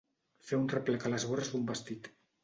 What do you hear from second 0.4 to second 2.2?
Fer un replec a les vores d'un vestit.